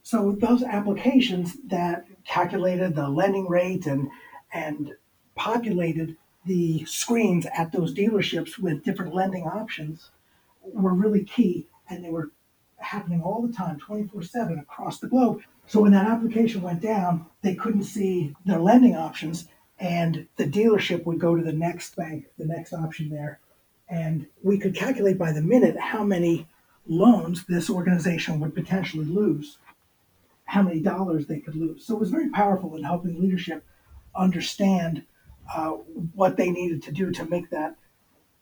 So 0.04 0.32
those 0.32 0.64
applications 0.64 1.58
that 1.68 2.06
calculated 2.26 2.96
the 2.96 3.10
lending 3.10 3.48
rate 3.48 3.86
and 3.86 4.10
and 4.52 4.94
populated 5.36 6.18
the 6.46 6.84
screens 6.86 7.46
at 7.56 7.72
those 7.72 7.94
dealerships 7.94 8.58
with 8.58 8.84
different 8.84 9.14
lending 9.14 9.44
options 9.44 10.10
were 10.64 10.94
really 10.94 11.24
key 11.24 11.68
and 11.90 12.04
they 12.04 12.10
were 12.10 12.32
happening 12.80 13.22
all 13.22 13.42
the 13.42 13.54
time 13.54 13.80
24/7 13.80 14.60
across 14.60 15.00
the 15.00 15.08
globe. 15.08 15.42
So 15.68 15.82
when 15.82 15.92
that 15.92 16.08
application 16.08 16.62
went 16.62 16.82
down, 16.82 17.26
they 17.42 17.56
couldn't 17.56 17.84
see 17.84 18.36
their 18.46 18.60
lending 18.60 18.96
options 18.96 19.48
and 19.80 20.28
the 20.36 20.46
dealership 20.46 21.06
would 21.06 21.20
go 21.20 21.36
to 21.36 21.44
the 21.44 21.54
next 21.54 21.96
bank, 21.96 22.26
the 22.38 22.46
next 22.46 22.74
option 22.74 23.10
there. 23.10 23.40
And 23.88 24.28
we 24.44 24.58
could 24.58 24.76
calculate 24.76 25.18
by 25.18 25.32
the 25.32 25.42
minute 25.42 25.78
how 25.80 26.04
many 26.04 26.48
loans 26.86 27.46
this 27.46 27.70
organization 27.70 28.40
would 28.40 28.56
potentially 28.56 29.06
lose 29.06 29.58
how 30.46 30.64
many 30.64 30.80
dollars 30.80 31.28
they 31.28 31.40
could 31.40 31.56
lose. 31.56 31.86
So 31.86 31.96
it 31.96 32.00
was 32.00 32.10
very 32.10 32.30
powerful 32.30 32.76
in 32.76 32.84
helping 32.84 33.22
leadership 33.22 33.64
understand 34.16 35.04
uh, 35.54 35.74
what 36.16 36.38
they 36.38 36.50
needed 36.50 36.84
to 36.84 36.92
do 36.92 37.12
to 37.12 37.26
make 37.26 37.52
that 37.52 37.76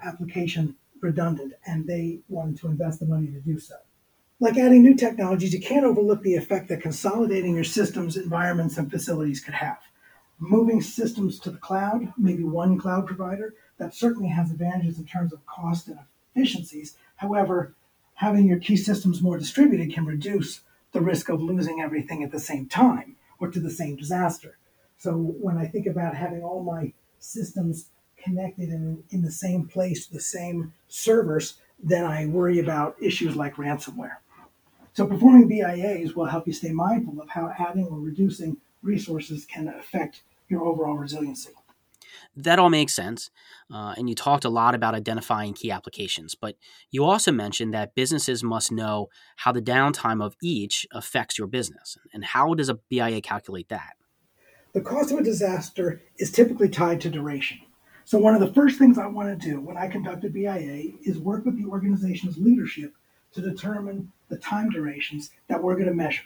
application 0.02 0.76
redundant, 1.02 1.54
and 1.66 1.86
they 1.86 2.20
wanted 2.30 2.58
to 2.60 2.68
invest 2.68 3.00
the 3.00 3.06
money 3.06 3.28
to 3.28 3.40
do 3.42 3.60
so. 3.60 3.76
Like 4.40 4.56
adding 4.58 4.84
new 4.84 4.94
technologies, 4.94 5.52
you 5.52 5.60
can't 5.60 5.84
overlook 5.84 6.22
the 6.22 6.36
effect 6.36 6.68
that 6.70 6.84
consolidating 6.84 7.56
your 7.56 7.64
systems, 7.64 8.16
environments, 8.16 8.78
and 8.78 8.90
facilities 8.90 9.40
could 9.40 9.56
have. 9.56 9.80
Moving 10.38 10.80
systems 10.80 11.40
to 11.40 11.50
the 11.50 11.58
cloud, 11.58 12.14
maybe 12.20 12.44
one 12.44 12.78
cloud 12.78 13.08
provider, 13.08 13.56
that 13.80 13.96
certainly 13.96 14.30
has 14.30 14.52
advantages 14.52 15.00
in 15.00 15.06
terms 15.06 15.34
of 15.34 15.44
cost 15.48 15.88
and 15.88 15.98
efficiencies. 16.36 16.96
However, 17.16 17.74
having 18.14 18.46
your 18.46 18.60
key 18.60 18.78
systems 18.78 19.24
more 19.24 19.40
distributed 19.40 19.92
can 19.92 20.06
reduce 20.06 20.62
the 20.92 21.02
risk 21.02 21.30
of 21.30 21.42
losing 21.42 21.82
everything 21.82 22.24
at 22.24 22.32
the 22.32 22.40
same 22.40 22.68
time 22.68 23.16
or 23.40 23.50
to 23.50 23.60
the 23.60 23.72
same 23.72 23.96
disaster. 23.96 24.60
So 25.00 25.14
when 25.16 25.58
I 25.58 25.66
think 25.66 25.88
about 25.88 26.14
having 26.14 26.44
all 26.44 26.62
my 26.62 26.94
systems 27.18 27.90
connected 28.18 28.70
in, 28.70 29.04
in 29.10 29.24
the 29.24 29.32
same 29.32 29.68
place, 29.68 30.06
the 30.06 30.20
same 30.20 30.74
servers, 30.88 31.56
then 31.82 32.06
I 32.06 32.28
worry 32.28 32.60
about 32.60 33.02
issues 33.02 33.36
like 33.36 33.56
ransomware. 33.56 34.18
So 34.98 35.06
performing 35.06 35.48
BIAs 35.48 36.16
will 36.16 36.26
help 36.26 36.48
you 36.48 36.54
stay 36.54 36.72
mindful 36.72 37.22
of 37.22 37.30
how 37.30 37.54
adding 37.60 37.86
or 37.86 38.00
reducing 38.00 38.58
resources 38.82 39.46
can 39.46 39.68
affect 39.68 40.24
your 40.50 40.66
overall 40.66 40.98
resiliency. 40.98 41.52
That 42.36 42.58
all 42.58 42.72
makes 42.72 42.96
sense. 42.96 43.30
Uh, 43.72 43.94
and 43.96 44.10
you 44.10 44.16
talked 44.16 44.44
a 44.44 44.50
lot 44.50 44.74
about 44.74 44.96
identifying 44.96 45.54
key 45.54 45.70
applications, 45.70 46.34
but 46.34 46.56
you 46.90 47.04
also 47.04 47.32
mentioned 47.32 47.76
that 47.76 47.94
businesses 47.94 48.44
must 48.44 48.72
know 48.72 49.10
how 49.36 49.52
the 49.52 49.62
downtime 49.62 50.20
of 50.20 50.36
each 50.42 50.88
affects 50.92 51.38
your 51.38 51.46
business. 51.46 52.00
And 52.12 52.26
how 52.26 52.56
does 52.56 52.68
a 52.68 52.80
BIA 52.90 53.22
calculate 53.22 53.70
that? 53.70 53.98
The 54.74 54.82
cost 54.82 55.12
of 55.12 55.20
a 55.20 55.24
disaster 55.24 56.02
is 56.18 56.32
typically 56.32 56.70
tied 56.70 57.02
to 57.02 57.12
duration. 57.12 57.60
So, 58.04 58.18
one 58.18 58.34
of 58.34 58.40
the 58.40 58.52
first 58.52 58.80
things 58.80 58.98
I 58.98 59.06
want 59.06 59.40
to 59.40 59.48
do 59.48 59.62
when 59.62 59.78
I 59.78 59.90
conduct 59.90 60.24
a 60.24 60.30
BIA 60.30 60.94
is 61.06 61.20
work 61.20 61.46
with 61.46 61.56
the 61.56 61.70
organization's 61.70 62.40
leadership 62.40 62.94
to 63.34 63.42
determine 63.42 64.12
the 64.30 64.38
time 64.38 64.70
durations 64.70 65.32
that 65.48 65.62
we're 65.62 65.76
going 65.76 65.88
to 65.88 65.94
measure. 65.94 66.24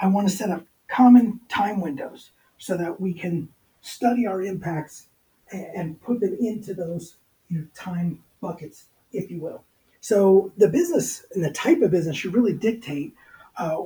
I 0.00 0.08
want 0.08 0.28
to 0.28 0.36
set 0.36 0.50
up 0.50 0.64
common 0.88 1.40
time 1.48 1.80
windows 1.80 2.30
so 2.58 2.76
that 2.76 3.00
we 3.00 3.12
can 3.12 3.48
study 3.80 4.26
our 4.26 4.42
impacts 4.42 5.06
and 5.52 6.00
put 6.00 6.20
them 6.20 6.36
into 6.40 6.74
those 6.74 7.16
you 7.48 7.58
know, 7.58 7.66
time 7.74 8.22
buckets, 8.40 8.86
if 9.12 9.30
you 9.30 9.40
will. 9.40 9.64
So 10.00 10.52
the 10.56 10.68
business 10.68 11.24
and 11.34 11.44
the 11.44 11.50
type 11.50 11.80
of 11.82 11.90
business 11.90 12.16
should 12.16 12.34
really 12.34 12.52
dictate 12.52 13.14
uh, 13.56 13.76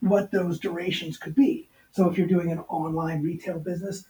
what 0.00 0.30
those 0.30 0.58
durations 0.58 1.16
could 1.16 1.34
be. 1.34 1.68
So 1.92 2.08
if 2.08 2.18
you're 2.18 2.26
doing 2.26 2.52
an 2.52 2.60
online 2.68 3.22
retail 3.22 3.58
business, 3.58 4.04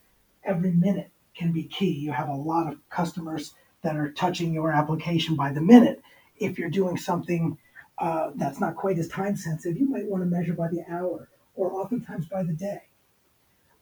every 0.45 0.73
minute 0.73 1.11
can 1.35 1.53
be 1.53 1.65
key. 1.65 1.93
You 1.93 2.13
have 2.13 2.29
a 2.29 2.35
lot 2.35 2.71
of 2.71 2.79
customers 2.91 3.55
that 3.83 3.97
are 3.97 4.11
touching 4.11 4.53
your 4.53 4.73
application 4.73 5.37
by 5.37 5.53
the 5.53 5.61
minute. 5.61 6.03
If 6.39 6.59
you're 6.59 6.71
doing 6.71 6.97
something 6.97 7.59
uh, 7.99 8.31
that's 8.35 8.61
not 8.61 8.77
quite 8.77 8.99
as 8.99 9.09
time 9.09 9.37
sensitive, 9.37 9.79
you 9.81 9.89
might 9.89 10.07
want 10.07 10.23
to 10.23 10.27
measure 10.27 10.53
by 10.53 10.69
the 10.69 10.85
hour 10.91 11.29
or 11.55 11.73
oftentimes 11.73 12.27
by 12.27 12.43
the 12.43 12.53
day. 12.53 12.83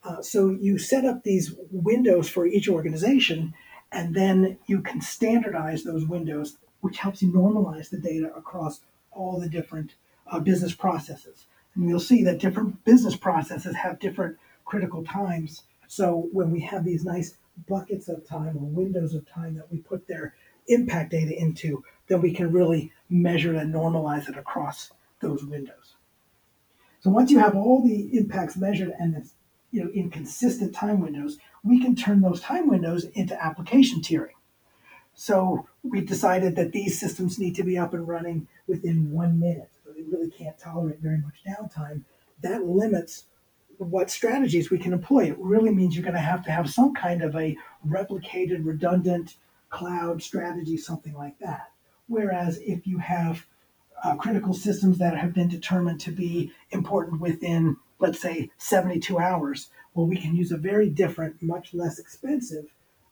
Uh, 0.05 0.21
so 0.23 0.51
you 0.51 0.79
set 0.79 1.05
up 1.05 1.23
these 1.23 1.55
windows 1.71 2.29
for 2.29 2.47
each 2.47 2.69
organization, 2.69 3.55
and 3.91 4.15
then 4.15 4.59
you 4.67 4.81
can 4.81 5.01
standardize 5.01 5.83
those 5.83 6.05
windows, 6.05 6.59
which 6.81 6.99
helps 6.99 7.23
you 7.23 7.33
normalize 7.33 7.91
the 7.91 7.99
data 7.99 8.31
across 8.37 8.81
all 9.13 9.41
the 9.41 9.49
different 9.49 9.95
uh, 10.27 10.39
business 10.39 10.75
processes. 10.75 11.47
And 11.75 11.89
you'll 11.89 12.01
see 12.01 12.23
that 12.25 12.39
different 12.39 12.85
business 12.85 13.17
processes 13.17 13.75
have 13.77 13.99
different 13.99 14.37
critical 14.65 15.05
times. 15.05 15.63
So 15.89 16.29
when 16.33 16.51
we 16.51 16.61
have 16.61 16.85
these 16.85 17.05
nice 17.05 17.37
buckets 17.69 18.09
of 18.09 18.27
time 18.27 18.57
or 18.57 18.67
windows 18.67 19.15
of 19.15 19.29
time 19.29 19.55
that 19.55 19.71
we 19.71 19.79
put 19.79 20.07
their 20.07 20.35
impact 20.69 21.11
data 21.11 21.35
into, 21.37 21.85
then 22.09 22.21
we 22.21 22.33
can 22.33 22.53
really 22.53 22.93
measure 23.09 23.55
and 23.55 23.73
normalize 23.73 24.29
it 24.29 24.37
across 24.37 24.93
those 25.21 25.45
windows. 25.45 25.95
So 27.01 27.11
once 27.11 27.31
you 27.31 27.39
have 27.39 27.55
all 27.55 27.83
the 27.83 28.17
impacts 28.17 28.57
measured 28.57 28.93
and 28.99 29.17
it's 29.17 29.35
you 29.71 29.83
know, 29.83 29.91
in 29.91 30.09
consistent 30.09 30.73
time 30.73 31.01
windows, 31.01 31.37
we 31.65 31.81
can 31.81 31.97
turn 31.97 32.21
those 32.21 32.41
time 32.41 32.69
windows 32.69 33.05
into 33.15 33.43
application 33.45 34.01
tiering. 34.01 34.39
So 35.15 35.67
we 35.83 36.01
decided 36.01 36.55
that 36.57 36.73
these 36.73 36.99
systems 36.99 37.39
need 37.39 37.57
to 37.57 37.65
be 37.65 37.77
up 37.77 37.93
and 37.93 38.07
running 38.07 38.47
within 38.69 39.11
one 39.11 39.41
minute. 39.41 39.71
So 39.85 39.91
they 39.93 40.03
really 40.03 40.31
can't 40.31 40.59
tolerate 40.59 41.01
very 41.01 41.19
much 41.19 41.43
downtime. 41.47 42.03
That 42.41 42.65
limits 42.65 43.25
what 43.79 44.11
strategies 44.11 44.71
we 44.71 44.79
can 44.79 44.93
employ. 44.93 45.25
It 45.25 45.39
really 45.39 45.73
means 45.73 45.97
you're 45.97 46.05
going 46.05 46.15
to 46.15 46.21
have 46.21 46.45
to 46.45 46.53
have 46.53 46.71
some 46.71 46.95
kind 46.95 47.23
of 47.23 47.35
a 47.35 47.57
replicated, 47.87 48.65
redundant 48.65 49.35
cloud 49.71 50.23
strategy, 50.23 50.77
something 50.77 51.15
like 51.15 51.39
that. 51.41 51.73
Whereas 52.07 52.59
if 52.59 52.87
you 52.87 52.99
have 52.99 53.47
uh, 54.03 54.17
critical 54.17 54.53
systems 54.53 54.99
that 54.99 55.17
have 55.17 55.33
been 55.33 55.49
determined 55.49 56.01
to 56.01 56.11
be 56.11 56.53
important 56.71 57.21
within 57.21 57.77
let's 57.99 58.21
say 58.21 58.51
72 58.59 59.19
hours, 59.19 59.71
well, 59.95 60.07
we 60.07 60.17
can 60.17 60.37
use 60.37 60.53
a 60.53 60.57
very 60.57 60.91
different, 60.91 61.43
much 61.43 61.73
less 61.73 61.99
expensive 61.99 62.67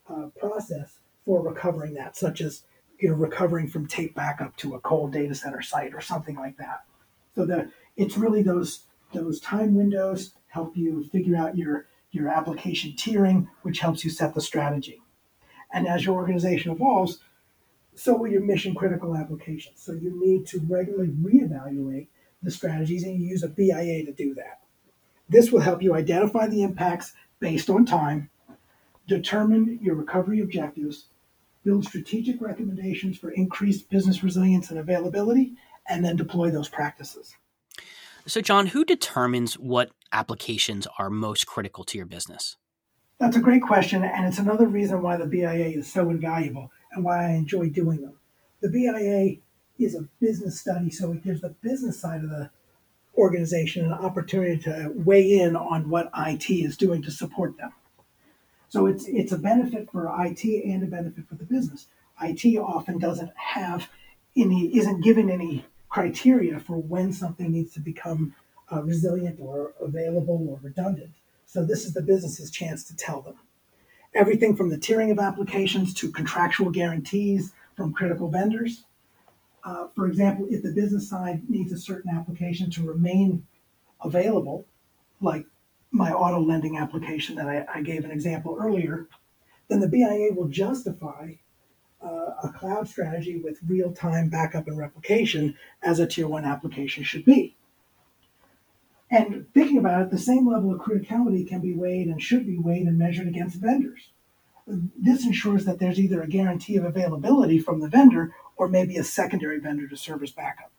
uh, 0.07 0.27
process 0.39 0.99
for 1.25 1.41
recovering 1.41 1.93
that, 1.95 2.15
such 2.15 2.41
as 2.41 2.63
you 2.99 3.09
know 3.09 3.15
recovering 3.15 3.67
from 3.67 3.87
tape 3.87 4.13
backup 4.13 4.55
to 4.57 4.75
a 4.75 4.79
cold 4.79 5.11
data 5.11 5.33
center 5.33 5.61
site 5.61 5.93
or 5.93 6.01
something 6.01 6.35
like 6.35 6.57
that. 6.57 6.83
So 7.35 7.45
that 7.45 7.69
it's 7.95 8.17
really 8.17 8.43
those 8.43 8.83
those 9.13 9.39
time 9.39 9.75
windows 9.75 10.33
help 10.47 10.75
you 10.75 11.05
figure 11.11 11.37
out 11.37 11.57
your 11.57 11.87
your 12.11 12.27
application 12.27 12.91
tiering, 12.91 13.47
which 13.63 13.79
helps 13.79 14.03
you 14.03 14.11
set 14.11 14.35
the 14.35 14.41
strategy. 14.41 15.01
And 15.73 15.87
as 15.87 16.05
your 16.05 16.15
organization 16.15 16.71
evolves, 16.71 17.19
so 17.95 18.15
will 18.15 18.29
your 18.29 18.41
mission 18.41 18.75
critical 18.75 19.15
applications. 19.15 19.81
So 19.81 19.93
you 19.93 20.19
need 20.19 20.47
to 20.47 20.59
regularly 20.67 21.09
reevaluate 21.09 22.07
the 22.41 22.51
strategies, 22.51 23.03
and 23.03 23.19
you 23.19 23.27
use 23.27 23.43
a 23.43 23.49
BIA 23.49 24.05
to 24.05 24.11
do 24.11 24.33
that. 24.35 24.61
This 25.29 25.51
will 25.51 25.61
help 25.61 25.81
you 25.81 25.95
identify 25.95 26.47
the 26.47 26.63
impacts 26.63 27.13
based 27.39 27.69
on 27.69 27.85
time, 27.85 28.29
determine 29.07 29.79
your 29.81 29.95
recovery 29.95 30.41
objectives, 30.41 31.05
build 31.63 31.85
strategic 31.85 32.41
recommendations 32.41 33.17
for 33.17 33.31
increased 33.31 33.89
business 33.89 34.23
resilience 34.23 34.69
and 34.69 34.79
availability, 34.79 35.53
and 35.87 36.03
then 36.03 36.15
deploy 36.15 36.49
those 36.49 36.69
practices. 36.69 37.35
So, 38.25 38.41
John, 38.41 38.67
who 38.67 38.85
determines 38.85 39.55
what 39.55 39.91
applications 40.11 40.87
are 40.97 41.09
most 41.09 41.45
critical 41.47 41.83
to 41.85 41.97
your 41.97 42.05
business? 42.05 42.57
That's 43.19 43.37
a 43.37 43.41
great 43.41 43.61
question, 43.61 44.03
and 44.03 44.25
it's 44.25 44.39
another 44.39 44.67
reason 44.67 45.01
why 45.01 45.17
the 45.17 45.25
BIA 45.25 45.67
is 45.77 45.91
so 45.91 46.09
invaluable 46.09 46.71
and 46.93 47.03
why 47.03 47.25
I 47.25 47.31
enjoy 47.31 47.69
doing 47.69 48.01
them. 48.01 48.19
The 48.61 48.69
BIA 48.69 49.37
is 49.79 49.95
a 49.95 50.07
business 50.19 50.59
study, 50.59 50.89
so 50.89 51.11
it 51.11 51.23
gives 51.23 51.41
the 51.41 51.49
business 51.49 51.99
side 51.99 52.23
of 52.23 52.29
the 52.29 52.49
organization 53.17 53.85
an 53.85 53.93
opportunity 53.93 54.57
to 54.63 54.91
weigh 54.95 55.39
in 55.39 55.55
on 55.55 55.89
what 55.89 56.09
IT 56.17 56.49
is 56.49 56.77
doing 56.77 57.01
to 57.03 57.11
support 57.11 57.57
them. 57.57 57.73
So 58.69 58.87
it's 58.87 59.05
it's 59.07 59.31
a 59.31 59.37
benefit 59.37 59.91
for 59.91 60.11
IT 60.25 60.43
and 60.43 60.83
a 60.83 60.87
benefit 60.87 61.27
for 61.27 61.35
the 61.35 61.43
business. 61.43 61.87
IT 62.21 62.57
often 62.57 62.97
doesn't 62.97 63.31
have 63.35 63.87
any 64.35 64.75
isn't 64.75 65.01
given 65.01 65.29
any 65.29 65.65
criteria 65.89 66.59
for 66.59 66.77
when 66.77 67.13
something 67.13 67.51
needs 67.51 67.73
to 67.73 67.79
become 67.79 68.33
uh, 68.71 68.81
resilient 68.81 69.39
or 69.39 69.73
available 69.79 70.47
or 70.49 70.59
redundant. 70.63 71.11
So 71.45 71.63
this 71.63 71.85
is 71.85 71.93
the 71.93 72.01
business's 72.01 72.49
chance 72.49 72.83
to 72.85 72.95
tell 72.95 73.21
them. 73.21 73.35
Everything 74.15 74.55
from 74.55 74.69
the 74.69 74.77
tiering 74.77 75.11
of 75.11 75.19
applications 75.19 75.93
to 75.95 76.11
contractual 76.11 76.69
guarantees 76.69 77.53
from 77.75 77.93
critical 77.93 78.29
vendors 78.29 78.85
uh, 79.63 79.87
for 79.95 80.07
example, 80.07 80.45
if 80.49 80.61
the 80.61 80.71
business 80.71 81.09
side 81.09 81.49
needs 81.49 81.71
a 81.71 81.77
certain 81.77 82.11
application 82.13 82.69
to 82.71 82.83
remain 82.83 83.45
available, 84.03 84.65
like 85.21 85.45
my 85.91 86.11
auto 86.11 86.39
lending 86.39 86.77
application 86.77 87.35
that 87.35 87.47
I, 87.47 87.65
I 87.73 87.81
gave 87.81 88.03
an 88.03 88.11
example 88.11 88.57
earlier, 88.59 89.07
then 89.69 89.79
the 89.79 89.87
BIA 89.87 90.33
will 90.33 90.49
justify 90.49 91.33
uh, 92.03 92.31
a 92.43 92.51
cloud 92.53 92.89
strategy 92.89 93.37
with 93.37 93.59
real 93.65 93.93
time 93.93 94.27
backup 94.27 94.67
and 94.67 94.77
replication 94.77 95.55
as 95.81 95.99
a 95.99 96.07
tier 96.07 96.27
one 96.27 96.43
application 96.43 97.03
should 97.03 97.23
be. 97.23 97.55
And 99.13 99.45
thinking 99.53 99.77
about 99.77 100.01
it, 100.01 100.09
the 100.09 100.17
same 100.17 100.49
level 100.49 100.73
of 100.73 100.81
criticality 100.81 101.47
can 101.47 101.61
be 101.61 101.75
weighed 101.75 102.07
and 102.07 102.19
should 102.19 102.47
be 102.47 102.57
weighed 102.57 102.87
and 102.87 102.97
measured 102.97 103.27
against 103.27 103.57
vendors. 103.57 104.11
This 104.65 105.23
ensures 105.23 105.65
that 105.65 105.77
there's 105.77 105.99
either 105.99 106.23
a 106.23 106.27
guarantee 106.27 106.77
of 106.77 106.83
availability 106.83 107.59
from 107.59 107.79
the 107.79 107.87
vendor 107.87 108.33
or 108.57 108.67
maybe 108.67 108.97
a 108.97 109.03
secondary 109.03 109.59
vendor 109.59 109.87
to 109.87 109.95
serve 109.95 110.23
as 110.23 110.31
backup. 110.31 110.71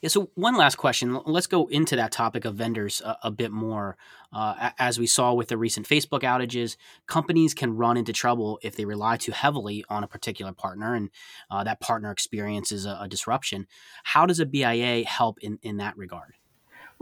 Yeah. 0.00 0.08
So 0.08 0.30
one 0.34 0.56
last 0.56 0.76
question. 0.76 1.20
Let's 1.26 1.46
go 1.46 1.66
into 1.66 1.94
that 1.96 2.10
topic 2.10 2.46
of 2.46 2.54
vendors 2.54 3.02
a, 3.02 3.18
a 3.24 3.30
bit 3.30 3.50
more. 3.50 3.98
Uh, 4.32 4.70
as 4.78 4.98
we 4.98 5.06
saw 5.06 5.34
with 5.34 5.48
the 5.48 5.58
recent 5.58 5.86
Facebook 5.86 6.20
outages, 6.20 6.76
companies 7.06 7.52
can 7.52 7.76
run 7.76 7.98
into 7.98 8.14
trouble 8.14 8.58
if 8.62 8.76
they 8.76 8.86
rely 8.86 9.18
too 9.18 9.32
heavily 9.32 9.84
on 9.90 10.04
a 10.04 10.08
particular 10.08 10.52
partner, 10.52 10.94
and 10.94 11.10
uh, 11.50 11.64
that 11.64 11.80
partner 11.80 12.10
experiences 12.10 12.86
a, 12.86 12.98
a, 13.02 13.08
disruption. 13.08 13.66
How 14.04 14.24
does 14.24 14.40
a 14.40 14.46
BIA 14.46 15.04
help 15.04 15.38
in, 15.40 15.58
in 15.62 15.78
that 15.78 15.96
regard? 15.98 16.34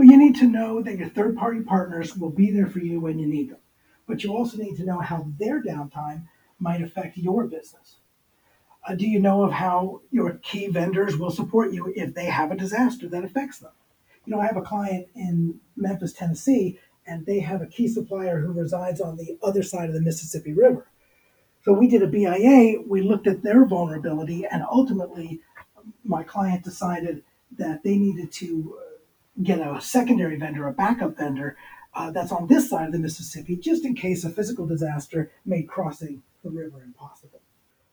Well, 0.01 0.09
you 0.09 0.17
need 0.17 0.37
to 0.37 0.49
know 0.49 0.81
that 0.81 0.97
your 0.97 1.11
third 1.11 1.37
party 1.37 1.61
partners 1.61 2.17
will 2.17 2.31
be 2.31 2.51
there 2.51 2.69
for 2.69 2.79
you 2.79 3.01
when 3.01 3.19
you 3.19 3.27
need 3.27 3.51
them. 3.51 3.59
But 4.09 4.25
you 4.25 4.35
also 4.35 4.57
need 4.57 4.77
to 4.77 4.87
know 4.87 4.99
how 4.99 5.27
their 5.39 5.63
downtime 5.63 6.23
might 6.59 6.81
affect 6.81 7.19
your 7.19 7.47
business. 7.47 7.97
Uh, 8.89 8.95
do 8.95 9.07
you 9.07 9.21
know 9.21 9.43
of 9.43 9.53
how 9.53 10.01
your 10.11 10.39
key 10.43 10.69
vendors 10.69 11.19
will 11.19 11.31
support 11.31 11.75
you 11.75 11.93
if 11.95 12.15
they 12.15 12.25
have 12.25 12.51
a 12.51 12.57
disaster 12.57 13.11
that 13.11 13.27
affects 13.27 13.59
them? 13.59 13.73
You 14.25 14.35
know, 14.35 14.41
I 14.41 14.47
have 14.47 14.57
a 14.57 14.63
client 14.63 15.09
in 15.15 15.61
Memphis, 15.77 16.15
Tennessee, 16.15 16.79
and 17.07 17.27
they 17.27 17.41
have 17.41 17.61
a 17.61 17.67
key 17.67 17.87
supplier 17.87 18.41
who 18.41 18.55
resides 18.55 19.03
on 19.03 19.19
the 19.19 19.37
other 19.43 19.63
side 19.63 19.91
of 19.91 19.95
the 19.95 20.01
Mississippi 20.01 20.55
River. 20.55 20.87
So 21.63 21.75
we 21.75 21.89
did 21.89 22.03
a 22.03 22.07
BIA, 22.07 22.81
we 22.87 23.03
looked 23.03 23.27
at 23.27 23.43
their 23.43 23.67
vulnerability, 23.67 24.47
and 24.47 24.63
ultimately, 24.63 25.41
my 26.05 26.23
client 26.23 26.65
decided 26.65 27.23
that 27.59 27.83
they 27.83 27.99
needed 27.99 28.33
to 28.33 28.79
get 29.43 29.61
a 29.61 29.81
secondary 29.81 30.37
vendor, 30.37 30.67
a 30.67 30.73
backup 30.73 31.17
vendor 31.17 31.57
uh, 31.95 32.11
that's 32.11 32.33
on 32.33 32.47
this 32.47 32.71
side 32.71 32.87
of 32.87 32.93
the 32.93 32.99
Mississippi, 32.99 33.57
just 33.57 33.85
in 33.85 33.95
case 33.95 34.25
a 34.25 34.31
physical 34.31 34.67
disaster 34.67 35.31
made 35.45 35.69
crossing 35.69 36.23
the 36.45 36.51
river 36.51 36.83
impossible. 36.83 37.41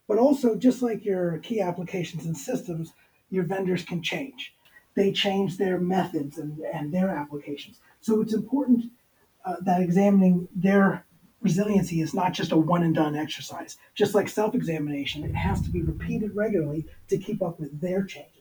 But 0.07 0.17
also, 0.17 0.55
just 0.55 0.81
like 0.81 1.03
your 1.03 1.39
key 1.39 1.59
applications 1.59 2.25
and 2.25 2.37
systems, 2.37 2.93
your 3.29 3.43
vendors 3.43 3.83
can 3.83 4.01
change. 4.01 4.53
They 4.95 5.11
change 5.11 5.57
their 5.57 5.79
methods 5.79 6.37
and, 6.37 6.59
and 6.59 6.93
their 6.93 7.09
applications. 7.09 7.79
So 8.01 8.21
it's 8.21 8.33
important 8.33 8.85
uh, 9.45 9.55
that 9.61 9.81
examining 9.81 10.47
their 10.55 11.05
resiliency 11.41 12.01
is 12.01 12.13
not 12.13 12.33
just 12.33 12.51
a 12.51 12.57
one 12.57 12.83
and 12.83 12.95
done 12.95 13.15
exercise. 13.15 13.77
Just 13.95 14.15
like 14.15 14.29
self 14.29 14.55
examination, 14.55 15.23
it 15.23 15.35
has 15.35 15.61
to 15.61 15.69
be 15.69 15.81
repeated 15.81 16.35
regularly 16.35 16.85
to 17.09 17.17
keep 17.17 17.41
up 17.41 17.59
with 17.59 17.79
their 17.79 18.03
changes. 18.03 18.36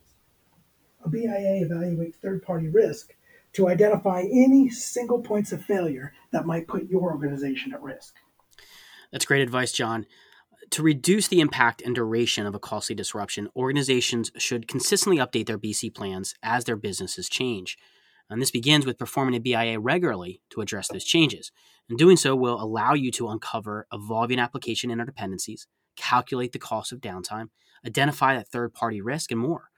A 1.06 1.08
BIA 1.08 1.64
evaluates 1.64 2.16
third 2.16 2.42
party 2.42 2.68
risk 2.68 3.14
to 3.52 3.68
identify 3.68 4.22
any 4.22 4.68
single 4.68 5.22
points 5.22 5.52
of 5.52 5.64
failure 5.64 6.12
that 6.32 6.46
might 6.46 6.66
put 6.66 6.90
your 6.90 7.02
organization 7.02 7.72
at 7.72 7.80
risk. 7.80 8.16
That's 9.12 9.24
great 9.24 9.42
advice, 9.42 9.70
John. 9.70 10.06
To 10.70 10.82
reduce 10.82 11.28
the 11.28 11.40
impact 11.40 11.80
and 11.80 11.94
duration 11.94 12.44
of 12.44 12.56
a 12.56 12.58
costly 12.58 12.96
disruption, 12.96 13.48
organizations 13.54 14.32
should 14.36 14.66
consistently 14.66 15.18
update 15.18 15.46
their 15.46 15.60
BC 15.60 15.94
plans 15.94 16.34
as 16.42 16.64
their 16.64 16.74
businesses 16.74 17.28
change. 17.28 17.78
And 18.28 18.42
this 18.42 18.50
begins 18.50 18.84
with 18.84 18.98
performing 18.98 19.36
a 19.36 19.40
BIA 19.40 19.78
regularly 19.78 20.42
to 20.50 20.60
address 20.60 20.88
those 20.88 21.04
changes. 21.04 21.52
And 21.88 21.96
doing 21.96 22.16
so 22.16 22.34
will 22.34 22.60
allow 22.60 22.94
you 22.94 23.12
to 23.12 23.28
uncover 23.28 23.86
evolving 23.92 24.40
application 24.40 24.90
interdependencies, 24.90 25.66
calculate 25.94 26.50
the 26.50 26.58
cost 26.58 26.90
of 26.90 27.00
downtime, 27.00 27.50
identify 27.86 28.34
that 28.34 28.48
third 28.48 28.74
party 28.74 29.00
risk, 29.00 29.30
and 29.30 29.38
more. 29.38 29.70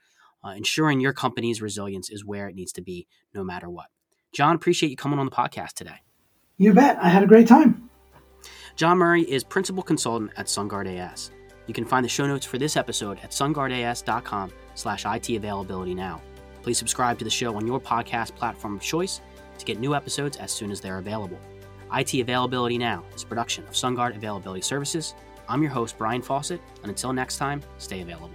Uh, 0.45 0.51
ensuring 0.51 1.01
your 1.01 1.13
company's 1.13 1.61
resilience 1.61 2.11
is 2.11 2.25
where 2.25 2.49
it 2.49 2.55
needs 2.55 2.73
to 2.73 2.83
be 2.83 3.07
no 3.35 3.43
matter 3.43 3.69
what. 3.69 3.87
John, 4.33 4.55
appreciate 4.55 4.91
you 4.91 4.97
coming 4.97 5.19
on 5.19 5.27
the 5.27 5.33
podcast 5.33 5.73
today. 5.73 6.03
You 6.57 6.73
bet. 6.73 6.99
I 7.01 7.09
had 7.09 7.23
a 7.23 7.27
great 7.27 7.49
time. 7.49 7.89
John 8.77 8.99
Murray 8.99 9.23
is 9.23 9.43
principal 9.43 9.83
consultant 9.83 10.31
at 10.37 10.47
SunGard 10.47 10.87
AS. 10.99 11.31
You 11.67 11.75
can 11.75 11.85
find 11.85 12.05
the 12.05 12.09
show 12.09 12.27
notes 12.27 12.47
for 12.47 12.59
this 12.59 12.77
episode 12.77 13.19
at 13.23 13.31
sungardas.com 13.31 14.53
slash 14.75 15.05
IT 15.05 15.31
availability 15.31 15.95
now. 15.95 16.23
Please 16.63 16.79
subscribe 16.79 17.19
to 17.19 17.25
the 17.25 17.31
show 17.31 17.55
on 17.57 17.67
your 17.67 17.81
podcast 17.81 18.35
platform 18.35 18.77
of 18.77 18.83
choice 18.83 19.21
to 19.59 19.65
get 19.65 19.79
new 19.79 19.95
episodes 19.95 20.37
as 20.37 20.53
soon 20.53 20.71
as 20.71 20.81
they're 20.81 20.99
available. 20.99 21.39
IT 21.93 22.15
Availability 22.15 22.79
Now 22.79 23.05
is 23.15 23.23
a 23.23 23.27
production 23.27 23.65
of 23.67 23.75
SunGard 23.75 24.17
Availability 24.17 24.61
Services. 24.61 25.15
I'm 25.49 25.63
your 25.63 25.71
host, 25.71 25.97
Brian 25.97 26.21
Fawcett, 26.21 26.61
and 26.83 26.91
until 26.91 27.13
next 27.13 27.39
time, 27.39 27.63
stay 27.79 28.03
available. 28.03 28.31